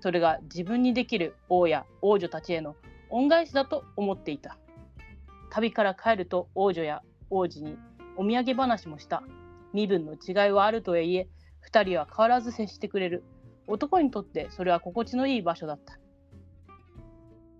[0.01, 2.74] それが自分にできる王や王女たちへの
[3.11, 4.59] 恩返しだと思っていた。
[5.51, 7.77] 旅から帰ると王女や王子に
[8.16, 9.22] お土産話もした。
[9.72, 11.29] 身分の違いはあるとはいえ
[11.70, 13.24] 2人は変わらず接してくれる。
[13.66, 15.98] 男にとってそれは心地のいい場所だった。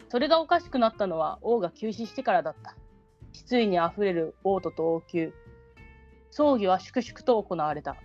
[0.09, 2.77] それがおかしくなったのは王が急死してからだった。
[3.33, 5.31] 失意にあふれる王都と王宮。
[6.31, 7.97] 葬儀は粛々と行われた。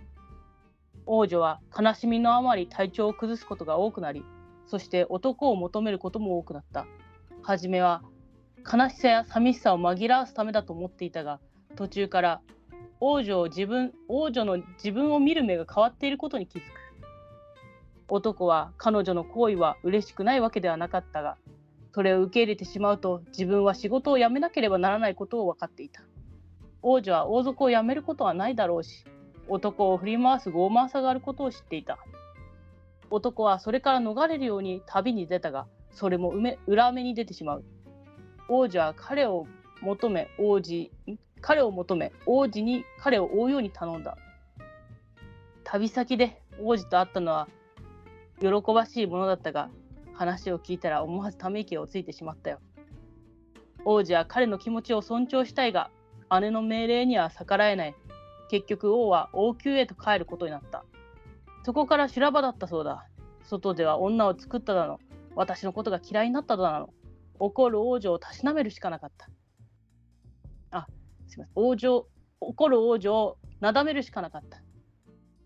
[1.05, 4.23] 王女は悲しみのあまり体調を崩すことが多くなり
[4.67, 6.86] そして男を求めることも多くなった。
[7.41, 8.01] 初めは
[8.65, 11.41] 悲しさや寂しさを紛らわすためだと思っていたが
[11.75, 12.41] 途中から
[13.01, 16.65] 王女を自分王女の自分を見る目が変わっていることに気づく。
[18.07, 21.38] 男は彼女の行為は嬉しくないわけではなかったが
[21.93, 26.03] それを受け入れてしまうと自分は仕事を辞めなければならないことを分かっていた。
[26.84, 29.06] 王女は王族を辞めることはないだろうし
[29.48, 31.98] 男を振り回す傲慢さがあることを知っていた。
[33.10, 36.34] 男はそれから逃れるように旅に出たがそれも
[36.65, 37.63] 裏目に出てしまう。
[38.50, 39.46] 王女は彼を
[39.82, 40.91] 求め王子
[41.41, 44.17] 彼を求め王子に彼を追うように頼んだ。
[45.63, 47.48] 旅先で王子と会ったのは
[48.39, 49.69] 喜ばしいものだったが
[50.13, 52.60] 話を聞いたら思わずため息をついてしまったよ。
[53.86, 55.89] 王子は彼の気持ちを尊重したいが
[56.39, 57.96] 姉の命令には逆らえない。
[58.50, 60.86] 結局王は王宮へと帰ることになった。
[61.63, 63.08] そこから修羅場だったそうだ。
[63.43, 65.00] 外では女を作っただの。
[65.36, 66.89] 私のことが嫌いになっただの。
[67.39, 69.30] 怒る王女をたしなめるしかなかった。
[70.72, 70.88] あ
[71.28, 71.54] すいません。
[71.56, 72.06] 王女
[72.39, 74.62] 怒る王女をなだめるしかなかった。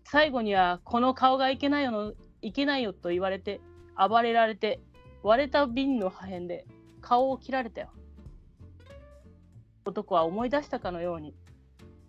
[0.04, 3.60] 最後にはこの顔がいけないよのいけないよと言われて
[3.96, 4.80] 暴れられて
[5.22, 6.66] 割れた瓶の破片で
[7.00, 7.90] 顔を切られたよ。
[9.88, 11.34] 男は思い出したかのように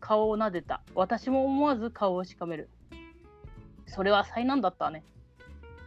[0.01, 0.81] 顔を撫でた。
[0.95, 2.69] 私も思わず顔をしかめる。
[3.85, 5.03] それは災難だったね。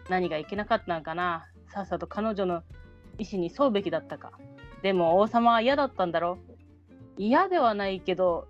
[0.09, 1.47] 何がいけなかったのかな。
[1.69, 2.63] さっさと彼女の
[3.19, 4.33] 意思に沿うべきだったか。
[4.83, 6.39] でも王様は嫌だったんだろ
[7.19, 8.49] 嫌ではないけど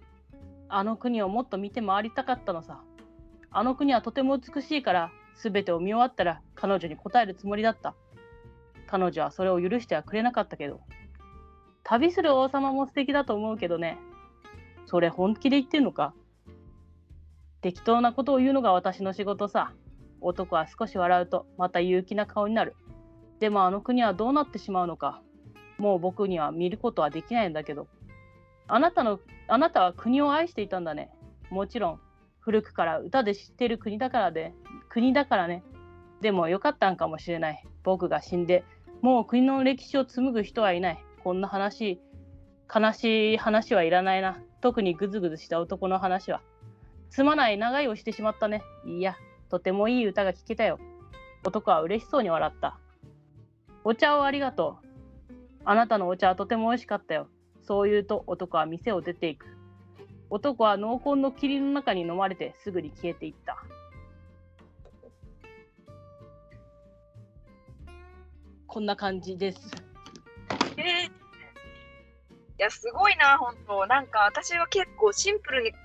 [0.69, 2.81] あの国をもっと見て回りたかったのさ。
[3.51, 7.95] あの国はとても美しいから全てを見終わったら彼女に答えるつもりだった。
[8.87, 10.81] 彼女はそれを許してはくれなかったけど。
[11.85, 13.99] 旅する王様も素敵だと思うけどね。
[14.87, 16.15] それ本気で言ってんのか。
[17.61, 19.73] 適当なことを言うのが私の仕事さ。
[20.21, 22.77] 男は少し笑うとまた勇気な顔になる。
[23.41, 25.21] でもあの国はどうなってしまうのか。
[25.79, 27.89] もう僕には見ることはできないんだけど。
[28.69, 29.19] あなたの
[29.49, 31.11] あなたは国を愛していたんだね。
[31.51, 32.01] もちろん
[32.39, 34.55] 古くから歌で知ってる国だからで
[34.89, 35.65] 国だからね。
[36.21, 37.65] でもよかったんかもしれない。
[37.83, 38.65] 僕が死んで
[39.01, 41.05] もう国の歴史を紡ぐ人はいない。
[41.23, 42.01] こんな話
[42.75, 46.41] 悲しい話はいらないな特にグズグズした男の話は
[47.11, 49.17] すまない長いをしてしまったねいや
[49.53, 50.79] とてもいい歌が聴けたよ。
[51.45, 52.79] 男は嬉しそうに笑った。
[53.85, 54.87] お茶をありがとう。
[55.67, 57.29] あなたのお茶はとても美味しかったよ。
[57.61, 59.45] そう言うと男は店を出ていく。
[60.31, 63.63] 男は濃紺の霧の中に飲まれてすぐに消えていった。
[68.67, 69.92] こんな感じです。
[70.83, 71.23] えー
[72.59, 75.79] いや、すごいな、本当なんか私は結構シンプルに考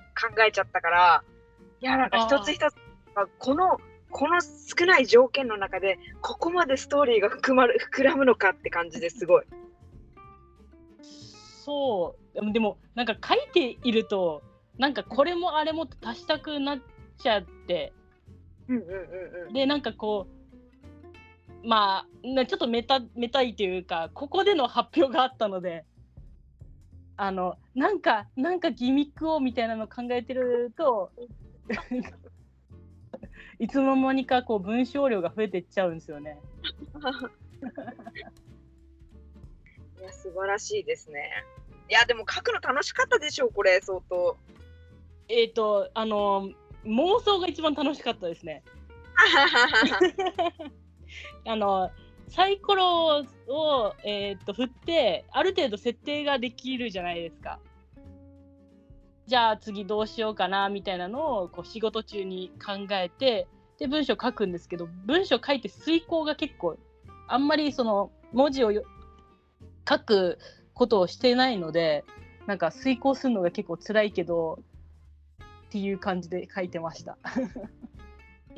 [0.46, 1.24] えちゃったから、
[1.80, 2.74] いや、なんか一つ一つ、
[3.38, 3.80] この、
[4.10, 9.44] この少ない条件の中で、ここまでストーリーが含まる膨らむのかって感じです ごい。
[11.02, 14.42] そうでもなんか書いていると
[14.78, 16.78] なんかこれもあれもと足したくなっ
[17.18, 17.92] ちゃって
[18.68, 19.52] うんうんうんうん。
[19.52, 20.37] でなんかこう
[21.64, 25.84] まあなちょっとメタメタいというかここでの発表があったので
[27.16, 31.10] あのなんかなんかギミックをみたいなのを考えてると
[33.58, 36.38] いつの間にかこう文章量が増えていっちゃうんですよね。
[40.00, 41.44] いや、素晴らしいですね。
[41.90, 44.36] いや、でも書くの楽しかったでしょう、これ、相当。
[45.28, 46.50] えっ、とあの
[46.84, 48.62] 妄想が一番楽しかったですね。
[51.46, 51.90] あの
[52.28, 57.58] サイコロを、えーっと振ってある程度設定ができるじゃないですか。
[59.26, 63.46] じゃあ次どうしようかなみたいなのをこう仕事中に考えて
[63.78, 66.78] で文章書くんですけど文章書いて遂行が結構
[67.26, 68.72] あんまりその文字を
[69.86, 70.38] 書く
[70.72, 72.04] ことをしてないので
[72.46, 74.60] なんか遂行するのが結構辛いけど
[75.66, 77.18] っていう感じで書いてました。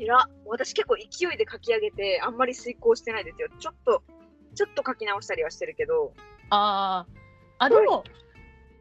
[0.01, 3.49] いや、私結構勢いで書き上げて、あんまり遂行してないですよ。
[3.59, 4.01] ちょっと、
[4.55, 6.13] ちょっと書き直したりはしてるけど。
[6.49, 7.13] あー
[7.59, 8.03] あでも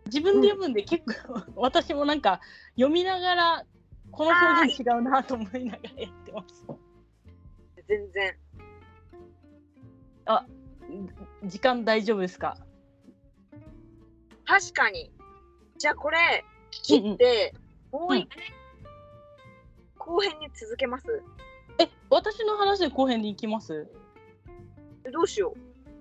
[0.06, 2.40] 自分で読むんで結構、 私もなんか
[2.74, 3.66] 読みながら
[4.10, 6.64] この表現違うなと思いながらやってます。
[7.86, 8.36] 全然。
[11.44, 12.56] 時間大丈夫ですか？
[14.46, 15.12] 確かに。
[15.76, 17.54] じゃあこれ、切って、
[17.92, 18.42] もう一回、
[20.10, 21.22] 後編に続けます？
[21.78, 23.86] え私の話で後編に行きます？
[25.12, 25.58] どうしよう。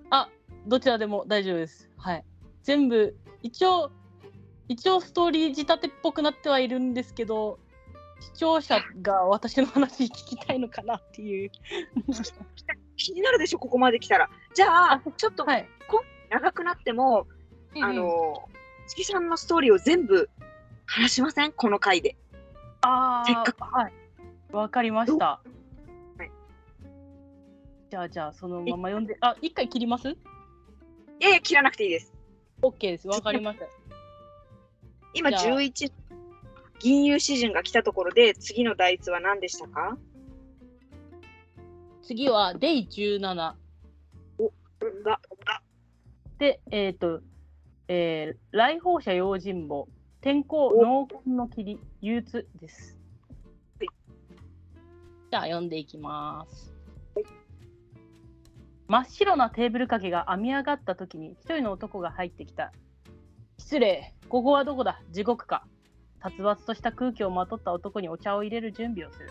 [0.09, 0.27] あ
[0.65, 1.89] どちらでも大丈夫です。
[1.97, 2.25] はい。
[2.63, 3.91] 全部一応
[4.67, 7.59] 一応ストーリー仕立てっぽくなってはいるんですけど
[8.19, 11.51] 視聴者が私の話聞きたいのかなっていう。
[12.97, 14.29] 気になるでしょ、ここまで来たら。
[14.53, 15.69] じゃああ、ちょっとはい。
[16.29, 17.27] 長くなっても、
[17.81, 18.49] あの、
[18.87, 20.29] 月さんのストーリーを全部
[20.85, 21.53] 話しません？
[21.53, 22.17] この回で。
[22.81, 23.93] あせっかあ、はい。
[24.51, 25.25] わかりました。
[25.25, 26.31] はい
[27.91, 30.09] じゃあ、じゃあ、そのまま読んで、あ、一回切ります？
[30.09, 30.15] い
[31.21, 32.13] やいや、切らなくていいです。
[32.61, 33.07] ?OK です。
[33.07, 33.65] わかりました。
[35.15, 35.91] 今、じゃあ11、
[36.79, 39.97] 銀融詩人が来たところで、次の台数は何でしたか？
[42.03, 43.55] 次は、デイ17が、
[45.03, 45.19] が、
[46.37, 47.21] で、えっ、と、
[47.87, 49.87] えー、来訪者用心棒、
[50.21, 52.98] 天候、お濃紺の霧、憂鬱です。
[55.31, 56.73] じゃあ、読んでいきます。
[58.87, 62.71] 真っ白なテーブル掛けが編み上がった時に一人の男が入ってきた。
[63.59, 64.99] 失礼、ここはどこだ？
[65.11, 65.67] 地獄か。
[66.23, 69.29] 殺伐とした空気をまとった男にお茶を入れる準備をする。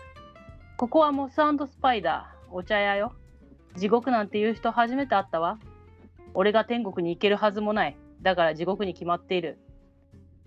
[0.77, 3.13] ここはモススパイダー、お茶屋よ。
[3.75, 5.59] 地獄なんていう人初めて会ったわ。
[6.33, 7.97] 俺が天国に行けるはずもない。
[8.21, 9.59] だから地獄に決まっている。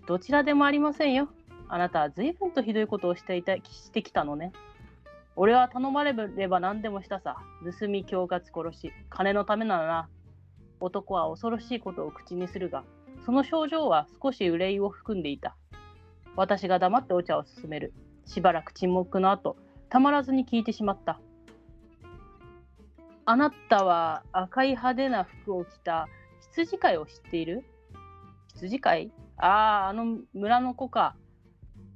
[0.07, 1.29] どちらでもありませんよ。
[1.67, 4.53] あなたは随分とひどいことをしていたしてきたのね。
[5.35, 7.37] 俺は頼まれれば何でもしたさ。
[7.79, 10.09] 盗み、恐喝、殺し、金のためならな。
[10.79, 12.83] 男は恐ろしいことを口にするが、
[13.25, 15.55] その症状は少し憂いを含んでいた。
[16.35, 17.93] 私が黙ってお茶を勧める。
[18.25, 19.55] しばらく沈黙の後、
[19.89, 21.19] たまらずに聞いてしまった。
[23.25, 26.07] あなたは赤い派手な服を着た
[26.51, 27.63] 羊飼いを知っている？
[28.55, 29.11] 羊飼い？
[29.37, 31.15] ああ、あの村の子か。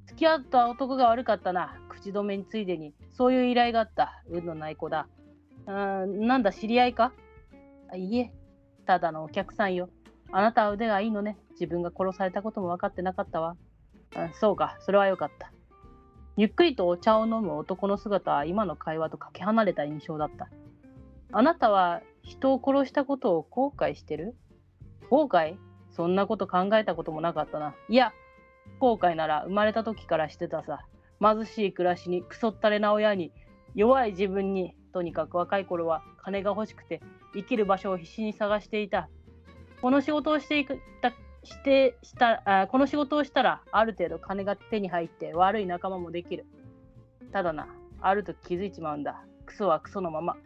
[0.05, 1.77] 付き合った男が悪かったな。
[1.99, 2.93] 口止めについでに。
[3.11, 4.23] そういう依頼があった。
[4.29, 5.07] 運のない子だ。
[5.65, 5.71] う
[6.05, 7.11] ん、なんだ、知り合いか？
[7.95, 8.31] いいえ、
[8.85, 9.89] ただのお客さんよ。
[10.31, 11.37] あなたは腕がいいのね。
[11.51, 13.55] 自分が殺されたことも分かってなかったわ。
[14.15, 15.51] うん、そうか、それはよかった。
[16.37, 20.49] ゆっくりとお茶を飲む男の姿は今の会話とかけ離れた印象だった。
[21.31, 24.35] あなたは人を殺したことを後悔してる？
[25.09, 25.55] 後悔？
[25.91, 27.73] そんなこと考えたこともなかったな。
[27.89, 28.13] いや、
[28.79, 30.85] 後悔なら生まれた時からしてたさ。
[31.21, 33.31] 貧しい暮らしにクソったれな親に
[33.75, 37.01] 弱い自分にとにかく若い頃は金が欲しくて
[37.33, 39.09] 生きる場所を必死に探していた。
[39.81, 40.75] この仕事をしていた
[41.43, 46.45] してしたあこの仕事をしたらある程度金が手に入って悪い仲間もできる。
[47.31, 47.67] ただな、
[48.01, 49.23] あると気づいちまうんだ。
[49.45, 50.37] クソはクソのまま。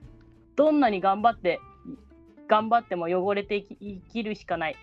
[0.56, 1.60] どんなに頑張って、
[2.48, 4.76] 頑張っても汚れて生き生きるしかない。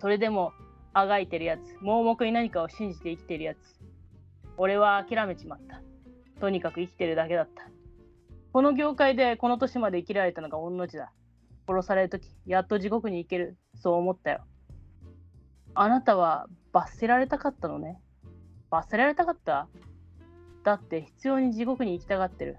[0.00, 0.52] それでも、
[0.92, 3.58] あがいてるやつ、盲目に何かを信じて生きてるやつ。
[4.56, 5.82] 俺は諦めちまった。
[6.40, 7.68] とにかく生きてるだけだった。
[8.52, 11.12] この業界でこの年まで生きられたのが御の字だ。
[11.68, 13.56] 殺されるとき、やっと地獄に行ける。
[13.74, 14.40] そう思ったよ。
[15.74, 18.00] あなたは罰せられたかったのね。
[18.70, 19.68] 罰せられたかった？
[20.64, 22.56] だって必要に地獄に行きたがってる。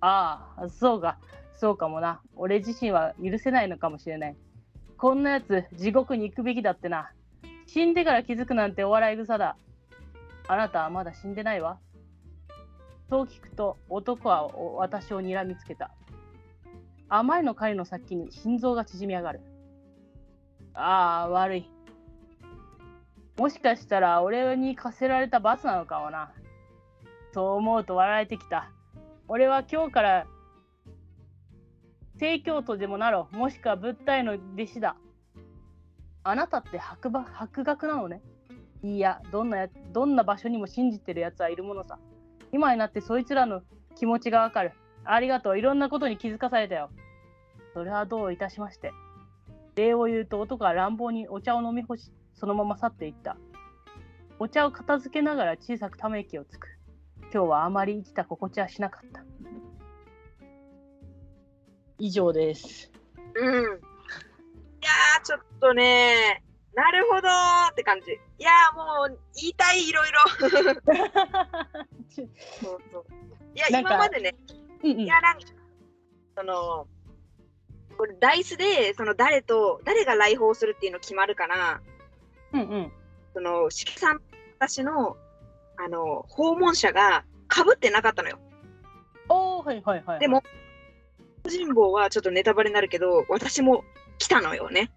[0.00, 1.18] ああ、そうか、
[1.56, 2.20] そうかもな。
[2.36, 4.36] 俺自身は許せないのかもしれない。
[4.96, 7.12] こんなやつ、地獄に行くべきだってな。
[7.66, 9.56] 死んでから気づくなんてお笑い草だ。
[10.48, 11.78] あなたはまだ死んでないわ。
[13.10, 15.92] そう聞くと男は私を睨みつけた。
[17.10, 19.40] 甘いの狩りの先に心臓が縮み上がる。
[20.74, 21.70] ああ、悪い。
[23.36, 26.32] もしかしたら俺に課せられた罰なのかもな。
[27.32, 28.70] そう思うと笑えてきた。
[29.28, 30.26] 俺は今日から
[32.18, 33.36] 聖教徒でもなろう。
[33.36, 34.96] もしくは物体の弟子だ。
[36.24, 38.22] あなたって白白学なのね。
[38.82, 41.98] いいやどんなや、どんな場所にも信じてるやつはいるものさ。
[42.52, 43.62] 今になってそいつらの
[43.96, 44.72] 気持ちがわかる。
[45.04, 45.58] ありがとう。
[45.58, 46.90] いろんなことに気づかされたよ。
[47.74, 48.92] それはどういたしまして。
[49.74, 53.36] 礼を言うと男は乱暴にお茶を飲み干し、そのまま去っていった。
[54.38, 56.68] お茶を片付けながら小さくため息をつく。
[57.32, 59.24] 今日はあまり生きた心地はしなかった。
[61.98, 62.90] 以上です。
[63.34, 63.54] うん。
[63.54, 66.42] いやー、ちょっとね、
[66.78, 68.12] なるほどーって感じ。
[68.12, 70.20] いやー、もう言いたい、いろいろ。
[72.08, 72.28] そう
[72.92, 73.04] そう
[73.52, 74.36] いや、今までね、
[74.84, 75.40] うんうんいや、なんか、
[76.36, 76.86] その、
[77.96, 81.80] これ、ダイスで、その、誰と、誰が来訪するっていうの決まるから、
[82.52, 82.92] うんうん。
[83.34, 84.22] その、しきさん、
[84.60, 85.16] 私の、
[85.78, 88.38] あの、訪問者が被ってなかったのよ。
[89.28, 90.20] おー、はいはいはい。
[90.20, 90.44] でも、
[91.44, 93.82] 人望はちょっとネタバレになるけど、私も
[94.18, 94.92] 来たのよね。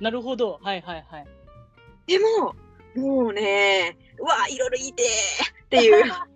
[0.00, 0.58] あ、なるほど。
[0.62, 1.26] はいはいはい。
[2.06, 2.54] でも、
[2.94, 5.06] もうね、うわ、いろいろ言いてー
[5.64, 6.28] っていう 感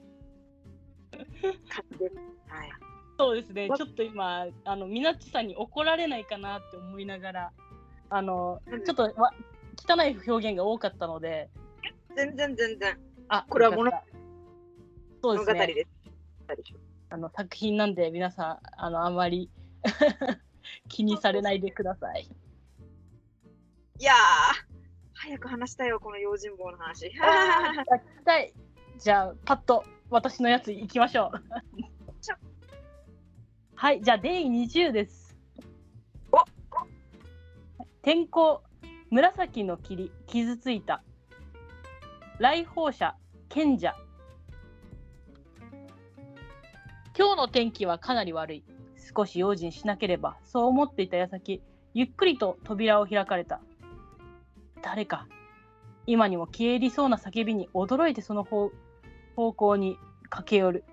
[1.92, 2.14] じです。
[2.49, 2.70] はい。
[3.18, 3.68] そうですね。
[3.68, 7.53] わちょっと今、あの、みなっちさんに怒られないかなって思いながら、
[8.11, 9.33] あの、うんちょっとわ
[9.88, 11.49] 汚い表現が多かったので、
[12.16, 13.90] 全然全然あ、これは物
[15.23, 15.75] そう物語ですね。
[15.75, 16.75] です。
[17.11, 19.51] あの作品なんで皆さんあのあまり
[20.88, 22.29] 気にされないでください。
[24.00, 24.16] いやー、
[25.12, 27.10] 早く話したよ、この用心棒の話。
[27.18, 28.54] はい。
[28.98, 31.40] じゃあパッと私のやついきましょう。
[33.74, 35.36] はい、じゃあデイ20です。
[36.32, 36.38] お
[38.00, 38.62] 天候
[39.10, 41.02] 紫の霧傷ついた
[42.38, 43.14] 来訪者
[43.50, 43.94] 賢者
[47.18, 48.64] 今日の天気はかなり悪い
[49.14, 51.60] 少し用心しなければそう思っていた矢先
[51.92, 53.60] ゆっくりと扉を開かれた
[54.83, 55.27] 誰か。
[56.07, 58.71] 今にも消え入りそうな叫びに驚いてその方
[59.37, 59.97] 方向に
[60.29, 60.85] 駆け寄る。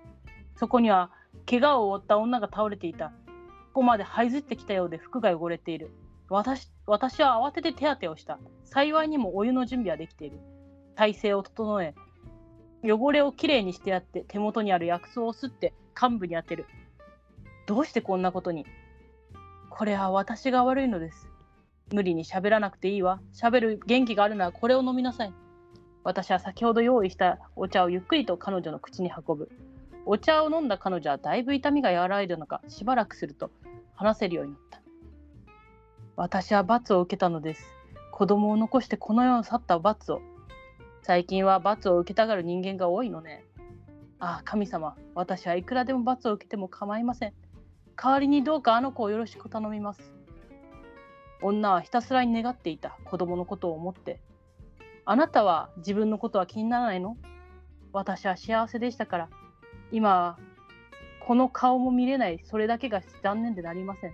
[0.56, 1.10] そこには
[1.48, 3.08] 怪我を負った女が倒れていた。
[3.08, 5.90] ここまで這いずってきたようで服が汚れている。
[6.28, 8.38] 私私は慌てて手当てをした。
[8.64, 10.38] 幸いにもお湯の準備はできている。
[10.94, 11.94] 体勢を整え
[12.84, 16.66] 汚れをきれいにしてやって手元にある薬草をすって幹部に当てる。
[17.66, 18.66] どうしてこんなことに？
[19.70, 21.27] これは私が悪いのです。
[21.92, 23.20] 無理に喋らなくていいわ。
[23.32, 25.32] 喋る元気があるならこれを飲みなさい。
[26.04, 29.50] 私は先ほど用意したお茶をゆっくりと彼女の口に運ぶ。
[30.06, 33.50] お茶を飲んだ彼女はだいぶ痛みが和らいだのかしばらくすると
[33.94, 34.80] 話せるようになった。
[36.16, 37.74] 私は罰を受けたのです。
[38.12, 40.20] 子供を残してこの世を去った罰を。
[41.02, 43.44] 最近は罰を受けたがる人間が多いのね。
[44.18, 47.32] ああ神様私はいくらでも罰を受けても構いません。
[47.96, 50.17] 代わりにどうかあの子をよろしく頼みます。
[51.40, 54.20] 女はひたすらに願っていた子供のことを思って。
[55.04, 57.16] あなたは自分のことは気にならないの？
[57.92, 59.28] 私は幸せでしたから。
[59.90, 60.38] 今は
[61.20, 62.40] この顔も見れない。
[62.44, 64.12] それだけが残念でなりません。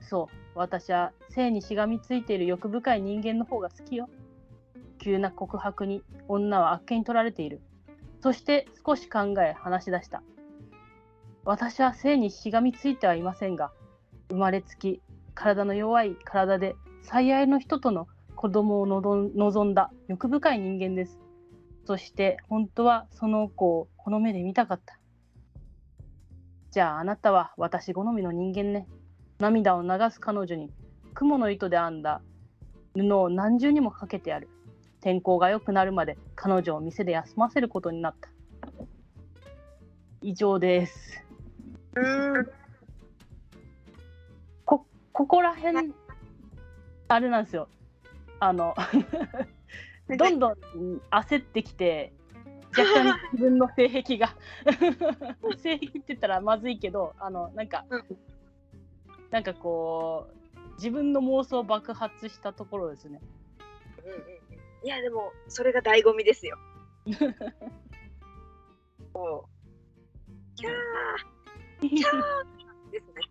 [0.00, 0.36] そう。
[0.54, 4.08] 私は性にしがみついている欲深い人間の方が好きよ。
[4.98, 7.60] 急な告白に女はあっけに取られている。
[8.20, 10.22] そして少し考え話し出した。
[11.44, 13.70] 私は性にしがみついてはいませんが
[14.30, 15.00] 生まれつき
[15.36, 21.20] 体の弱い体で最愛の人との子供を望んだ欲深い人間です。
[21.84, 24.98] そして本当はその子をこの目で見たかった。
[26.72, 28.88] じゃああなたは私好みの人間ね。
[29.38, 30.72] 涙を流す彼女に
[31.14, 32.22] 雲の糸で編んだ。
[32.96, 34.48] 布を何重にもかけてやる。
[35.00, 38.30] 天候が良くなるまで彼女を店で休ませることになった。
[40.22, 41.22] 以上です。
[45.18, 45.26] うん。
[45.26, 45.94] ここら辺、
[47.08, 47.68] あれなんですよ。
[48.40, 48.74] あの、
[50.08, 50.54] どんどん
[51.10, 52.12] 焦ってきて、
[52.76, 54.36] 若干自分の性癖が
[55.56, 58.04] 性癖って言ったらまずいけどあのなんか、うん
[59.30, 63.20] なんかこう自分の妄想爆発したところですね。
[64.04, 64.22] うんうんうん
[64.84, 66.56] いやでもそれが醍醐味ですよ。
[69.12, 70.54] そう。
[70.54, 70.74] キャー
[71.90, 73.25] キャーですね。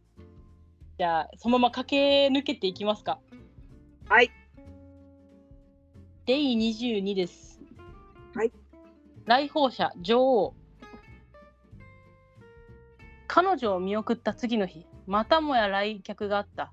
[0.97, 3.19] じゃあそのまま駆け抜けていきますか。
[4.07, 4.31] はい。
[6.25, 7.59] デイ22です。
[8.33, 8.51] はい。
[9.25, 10.53] 来訪者女王。
[13.27, 16.71] 彼女を見送った次の日、またもや来客があった。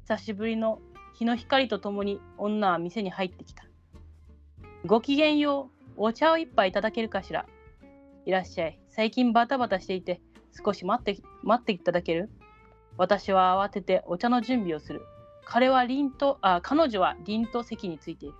[0.00, 0.80] 久しぶりの
[1.14, 3.64] 日の光とともに女は店に入ってきた。
[4.84, 7.46] ごきげんよう、お茶を一杯いただけるかしら。
[8.26, 8.80] いらっしゃい。
[8.88, 10.20] 最近バタバタしていて、
[10.64, 12.30] 少し待って待っていただける？
[12.96, 15.02] 私は慌ててお茶の準備をする。
[15.44, 18.34] 彼は凛とあ彼女は凛と席についている。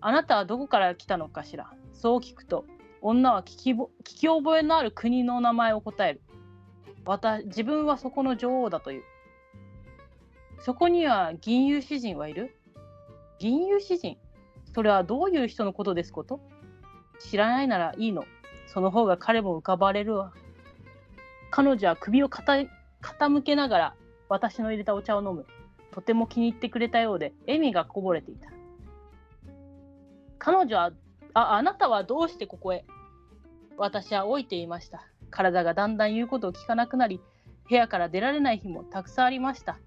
[0.00, 1.70] あなたはどこから来たのかしら？
[1.92, 2.64] そう聞くと、
[3.02, 6.22] 女は聞き聞き覚えのある国の名前を答える。
[7.04, 9.02] また自分はそこの女王だという。
[10.60, 12.56] そこには銀融詩人はいる？
[13.38, 14.16] 銀融詩人？
[14.74, 16.40] それはどういう人のことですこと？
[17.20, 18.24] 知らないならいいの。
[18.66, 20.32] その方が彼も浮かばれるわ。
[21.50, 22.66] 彼女は首を傾
[23.02, 23.94] 傾けながら
[24.28, 25.44] 私の入れたお茶を飲む。
[25.92, 28.48] とても気に入ってくれたようで笑みがこぼれていた。
[30.38, 30.92] 彼女は
[31.34, 32.84] あ、あなたはどうしてここへ？
[33.76, 35.06] 私は老いていました。
[35.30, 37.20] 体がだんだん言うことを聞かなくなり、
[37.68, 39.78] 部屋から出られない日もたくさんありました。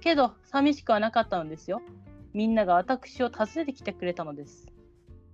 [0.00, 1.82] けど、寂しくはなかったのですよ。
[2.34, 4.66] みんなが私を訪ねてきてくれたのです。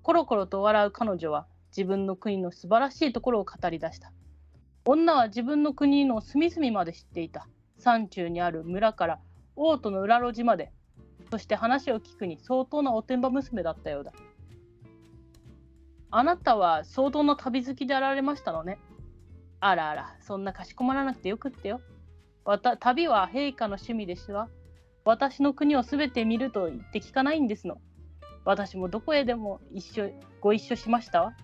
[0.03, 4.13] コロコロと笑う彼女は自分の国の素晴らしいところを語り出した。
[4.91, 7.47] 女は自分の国の隅々まで知っていた。
[7.77, 9.21] 山中にある村から
[9.55, 10.73] 王都の裏路地まで。
[11.31, 14.13] そして話を聞くに相当なおてんば娘だったようだ。
[16.11, 18.79] あなたは相当な旅好きであられましたのね。
[19.61, 21.83] あらあら、そんなかしこまらなくてよくってよ。
[22.47, 24.49] わた旅は陛下の趣味ですわ。
[25.05, 27.77] 私の国をすべて見ると言って聞かないんですの。
[28.47, 31.35] 私もどこへでも一緒ご一緒しましたわ。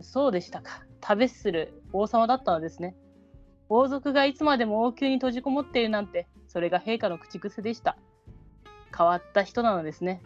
[0.00, 0.84] そうでしたか。
[1.04, 2.96] 旅する王様だったのですね。
[3.68, 7.98] 王族がいつまでも王宮に閉じこもっているなんて、それが陛下の口癖でした。
[8.96, 10.22] 変わった人なのですね。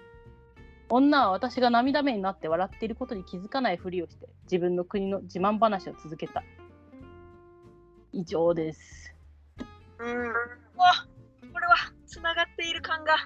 [0.88, 6.44] 女は私が涙目になって笑っていることに気づかないふりをして自分の国の自慢話を続けた。
[8.12, 9.12] 以上です。
[9.98, 10.08] うん。
[10.08, 10.34] うわ、
[11.52, 11.74] これは
[12.06, 13.16] つながっている感が。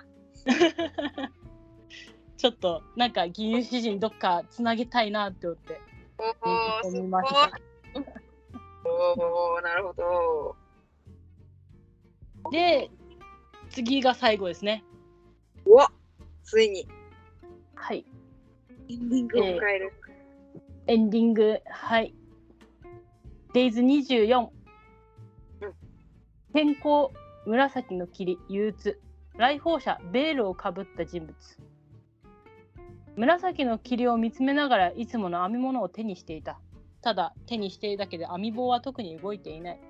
[2.38, 5.80] ちょっとなんか銀融詩人どっかつなげたいなって思って
[6.18, 7.24] お読お、すごい。
[8.84, 10.56] おお、なるほど。
[12.50, 12.90] で、
[13.70, 14.84] 次が最後ですね。
[15.64, 15.90] うわ、
[16.42, 16.86] ついに
[17.74, 18.04] はい。
[18.88, 19.92] エンディングを迎える。
[20.86, 22.14] エンディング、はい。
[23.54, 24.40] デイズ24。
[24.40, 24.52] うん
[26.52, 27.12] 天候、
[27.46, 29.00] 紫の霧、憂鬱。
[29.36, 31.34] 来訪者、ベールをかぶった人物。
[33.16, 36.58] 紫の霧を見つめながらいつもの編み物を手にしていた。
[37.02, 39.80] ただ、手にしているだけで編み棒は特に動いていない。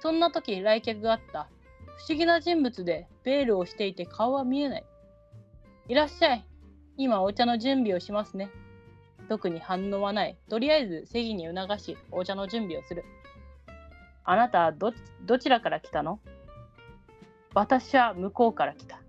[0.00, 1.48] そんな時、来客があった。
[1.96, 4.84] 不思議な人物で、ベールをしていて顔は見えない。
[5.88, 6.44] いらっしゃい。
[6.96, 8.50] 今お茶の準備をしますね。
[9.28, 10.36] 特に反応はない。
[10.48, 13.04] とりあえず席に促し、お茶の準備をする。
[14.24, 14.92] あなたはど
[15.24, 16.18] どちらから来たの？
[17.54, 19.00] 私は向こうから来た。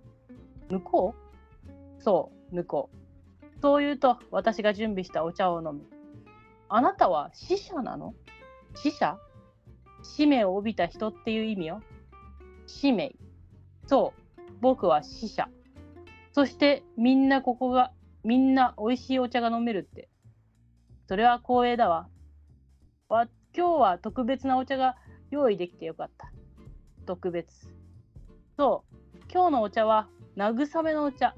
[0.70, 1.16] 向こ
[1.99, 2.01] う？
[2.01, 2.97] そう、向こう。
[3.62, 5.86] そう言うと、私が準備したお茶を飲む。
[6.70, 8.14] あなたは死者なの？
[8.76, 9.18] 死者？
[10.03, 11.82] 使命を帯びた人っていう意味よ。
[12.68, 13.16] 使命。
[13.88, 15.49] そう、僕は死者。
[16.32, 17.91] そしてみんなここが、
[18.24, 20.10] みんな美味しいお茶が飲めるって。
[21.08, 22.08] それは光栄だわ。
[23.10, 24.95] わ今日は特別なお茶が
[25.32, 26.32] 用意できてよかった。
[27.06, 27.70] 特別。
[28.58, 28.95] そう、
[29.32, 31.36] 今日のお茶は慰めのお茶。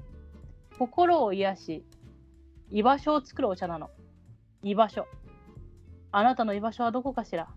[0.78, 1.84] 心を癒し、
[2.70, 3.90] 居場所を作るお茶なの。
[4.62, 5.06] 居場所。
[6.12, 7.48] あなたの居場所はどこかしら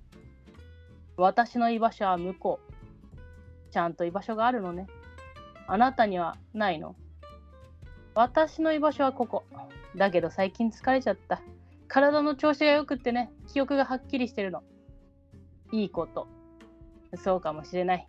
[1.17, 3.71] 私の居場所は向こう。
[3.71, 4.87] ちゃんと居場所があるのね。
[5.67, 6.95] あなたにはないの
[8.13, 9.43] 私の居場所はここ。
[9.95, 11.41] だけど最近疲れちゃった。
[11.87, 14.63] 体の調子がよくってね、記憶がはっきりしてるの。
[15.73, 16.27] いいこと。
[17.17, 18.07] そうかもしれない。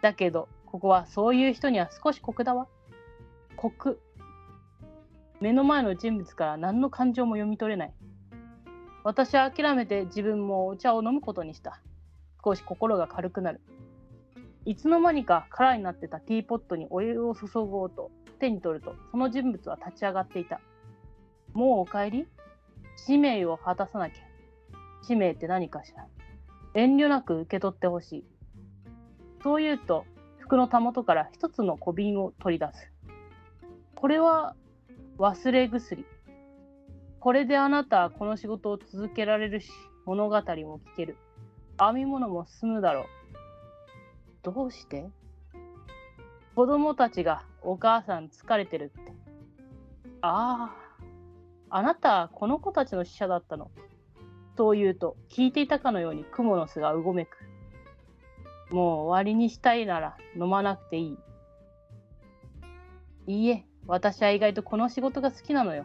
[0.00, 2.66] だけど、ここはそういう人には少し酷だわ。
[3.56, 4.00] 酷。
[5.44, 7.92] 目の前の人物から何の感情も読み取れない。
[9.02, 11.82] 私は諦めて自分もお茶を飲むことにした。
[12.42, 13.60] 少し心が軽くなる。
[14.64, 20.62] いつの間にか空になってたティーポットにお湯を注ごうと手に取ると、その人物は立ち上がっていた。
[21.52, 22.26] もうお帰り？
[22.96, 24.22] 使命を果たさなきゃ。
[25.02, 26.06] 使命って何かしら。
[26.72, 28.24] 遠慮なく受け取ってほしい。
[29.42, 30.06] そう言うと、
[30.38, 32.90] 服のたもとから一つの小瓶を取り出す。
[33.94, 34.56] これは
[35.18, 36.04] 忘れ薬。
[37.20, 39.70] これであなたはこの仕事を続けられるし、
[40.04, 41.16] 物語も聞ける。
[41.78, 43.04] 編み物も進むだろう。
[44.42, 45.08] どうして？
[46.54, 49.12] 子供たちがお母さん疲れてるって。
[50.20, 50.74] あ
[51.70, 53.70] あ、あなたはこの子たちの使者だったの。
[54.56, 57.38] そう言うと、聞いていたかのように蜘蛛の巣がうごめく。
[58.70, 61.18] もう終わりにしたいなら飲まなくていい。
[63.26, 65.84] いいえ、私は意外とこの仕事が好きなのよ。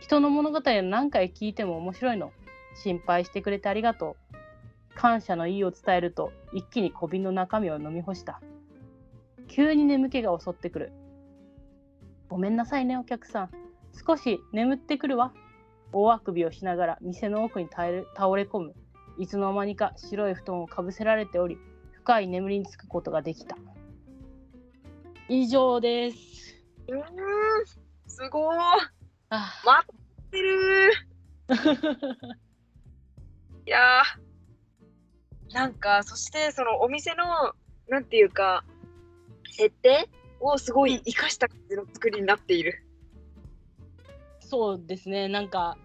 [0.00, 2.32] 人の物語を何回聞いても面白いの。
[2.74, 4.94] 心配してくれてありがとう。
[4.94, 8.40] 感謝の意を伝えると、一気に小瓶の中身を飲み干した。
[9.48, 10.92] 急に眠気が襲ってくる。
[12.28, 13.50] ごめんなさいね、お客さん。
[14.06, 15.32] 少し眠ってくるわ。
[15.92, 18.74] 大あくびをしながら店の奥に倒れ倒れ込む。
[19.18, 21.58] いつの間にか白い布団をかぶせられており、
[21.92, 23.56] 深い眠りにつくことができた。
[25.28, 26.45] 以上です。
[26.88, 27.02] うーん、
[28.06, 28.56] すごー。
[29.30, 29.86] あ待
[30.28, 31.56] ってるー。
[33.66, 37.54] いやー、なんか、そしてそのお店の、
[37.88, 38.64] なんていうか、
[39.50, 40.08] 設定
[40.40, 42.82] をすごい生かした感じの作りになっている。
[44.40, 45.76] そうですね、なんか、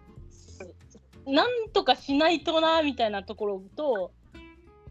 [1.25, 4.11] なんとかしないとなみたいなところと、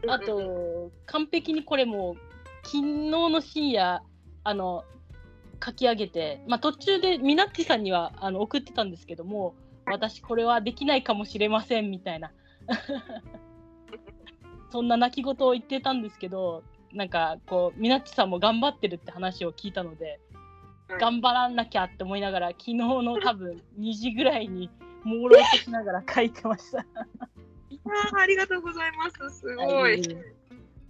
[0.07, 2.15] あと、完璧にこれもう、
[2.63, 2.81] 昨日
[3.11, 4.01] の深夜、
[4.43, 4.83] あの、
[5.63, 9.55] 書き上げて、まあ、途中でミナッチさんにはあの送ってたんですけども、
[9.85, 12.31] 私これはできないかもしれませんみたいな。
[14.71, 20.11] そんな泣き言を言ってたんですけど、なんかこう、ミナッチさんも頑張ってるって話を聞いたので、は
[20.97, 24.69] い頑張らなきゃって思いながら、昨日の多分2時ぐらいに、
[25.05, 26.79] 朦朧としながら書いてました。
[27.69, 29.39] いやーありがとうございます。
[29.39, 29.91] すごい。
[29.91, 30.41] はい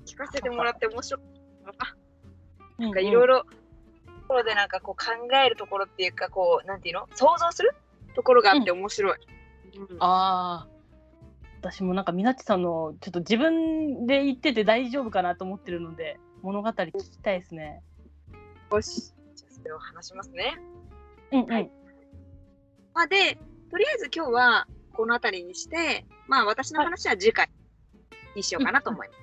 [0.05, 1.21] 聞かせてもらって面白い。
[1.63, 3.49] ななんかいろいろ、と
[4.31, 7.75] ころでなんかこう考えるところっていうか、こう、なんていうの想像する
[8.15, 9.17] ところがあって面白い。
[9.77, 10.67] うんああ。
[11.61, 17.83] 私もなんか、みなっちさんの、ちょっと自分で言ってて大丈夫かなと思ってるので、物語聞きたいですね。
[18.71, 19.13] よし。
[19.35, 20.57] じゃあそれを話しますね。
[21.31, 21.51] うんうん。
[21.51, 21.69] はい
[22.93, 23.37] まあ、で、
[23.69, 27.49] とりあえず今日はこの辺りにして、まあ私の話は次回
[28.35, 29.19] にしようかなと思います。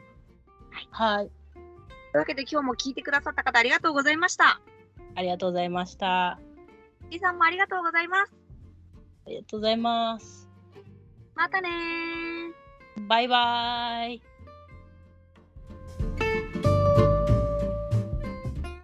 [0.90, 1.30] はい。
[1.56, 4.60] というわけで今日も聞いてくださった方ありがとうございました。
[5.14, 6.32] ありがとうございました。
[6.32, 6.38] あ
[7.10, 8.38] リさんもありがとうございます。
[9.28, 10.48] りがとうございます。
[11.34, 13.06] またねー。
[13.06, 14.22] バイバイ。